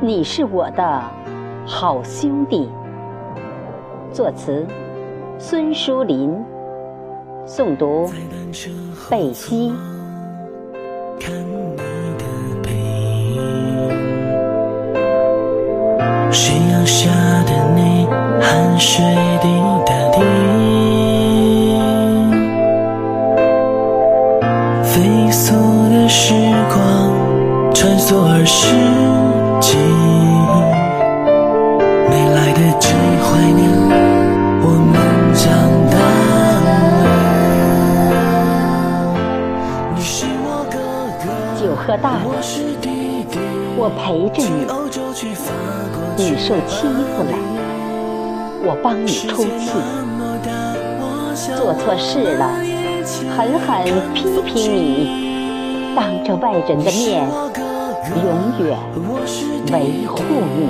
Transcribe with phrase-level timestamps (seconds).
[0.00, 1.02] 你是我的
[1.64, 2.68] 好兄弟。
[4.12, 4.66] 作词：
[5.38, 6.44] 孙淑林。
[7.46, 8.10] 诵读：
[9.10, 9.72] 贝西。
[11.18, 11.76] 看你
[12.18, 12.24] 的
[12.62, 13.90] 背影，
[16.30, 17.10] 夕阳下
[17.44, 18.06] 的你，
[18.42, 19.02] 汗水
[19.40, 19.48] 滴
[19.86, 20.20] 答滴，
[24.94, 25.52] 飞速
[25.90, 26.32] 的时
[26.72, 27.10] 光
[27.74, 28.72] 穿梭而逝。
[32.08, 32.86] 没来得及
[33.18, 33.66] 怀念，
[34.62, 34.94] 我们
[35.34, 35.42] 长
[35.90, 35.96] 大
[37.02, 37.02] 了。
[41.60, 42.38] 酒喝大了，
[43.76, 44.62] 我陪着你；
[46.16, 47.34] 你受欺负了，
[48.64, 49.74] 我帮你出气；
[51.56, 52.42] 做错事了，
[53.36, 53.68] 狠狠
[54.14, 57.28] 批评你，当着外人的面。
[58.04, 58.22] 永
[58.60, 58.78] 远
[59.72, 60.14] 维护
[60.56, 60.68] 你。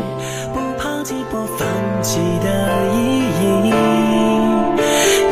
[0.53, 1.67] 不抛弃不放
[2.01, 2.47] 弃的
[2.95, 2.97] 意
[3.67, 3.69] 义，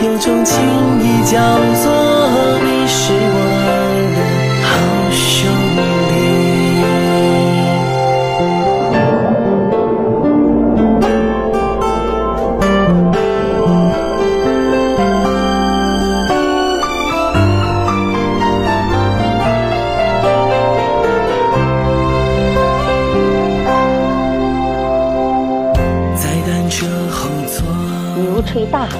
[0.04, 0.52] 有种情
[0.98, 1.38] 谊叫
[1.82, 1.86] 做
[2.58, 3.12] 迷失
[28.32, 28.96] 风吹大了，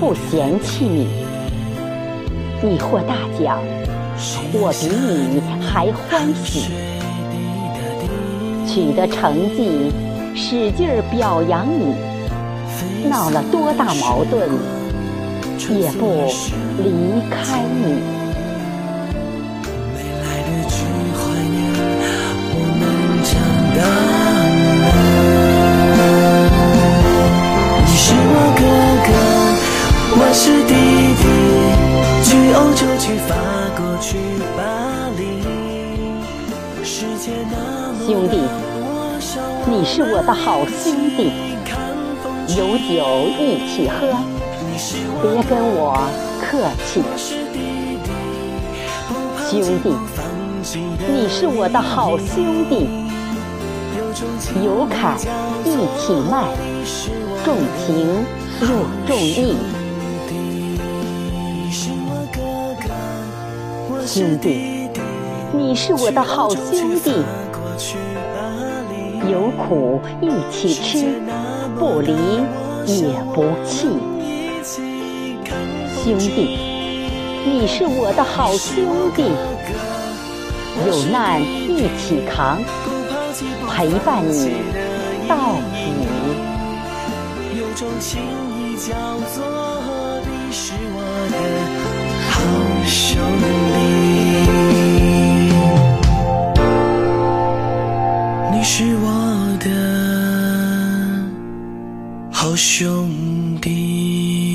[0.00, 1.04] 不嫌弃你；
[2.62, 3.58] 你获大奖，
[4.54, 6.70] 我比你还欢喜。
[8.66, 9.92] 取得成绩，
[10.34, 11.94] 使劲表扬你；
[13.10, 14.48] 闹了多大矛盾，
[15.78, 16.24] 也不
[16.78, 18.09] 离开你。
[33.00, 33.34] 去欧洲，去法
[33.76, 34.18] 国，去
[34.56, 34.60] 巴
[35.16, 35.20] 黎。
[36.84, 38.34] 兄弟，
[39.66, 41.32] 你是我的好兄弟，
[42.56, 42.88] 有酒
[43.38, 43.96] 一起喝，
[45.22, 45.96] 别跟我
[46.42, 47.02] 客气。
[49.48, 49.84] 兄弟，
[51.10, 52.86] 你是我的好兄弟，
[54.62, 55.16] 有坎
[55.64, 56.44] 一起迈，
[57.44, 57.88] 重情
[58.60, 58.66] 又
[59.06, 59.79] 重义。
[64.12, 64.90] 兄弟，
[65.52, 67.22] 你是我的好兄弟，
[69.30, 71.22] 有苦一起吃，
[71.78, 72.12] 不离
[72.86, 73.86] 也不弃。
[76.02, 76.58] 兄弟，
[77.46, 78.84] 你是我的好兄
[79.14, 79.30] 弟，
[80.88, 82.58] 有难一起扛，
[83.68, 84.56] 陪伴你
[85.28, 85.86] 到底。
[87.56, 88.20] 有种情
[88.58, 88.92] 谊叫
[89.36, 89.46] 做
[90.26, 90.98] 你是我
[91.30, 91.36] 的
[92.28, 92.42] 好
[92.84, 93.22] 兄
[102.50, 104.49] 做兄弟。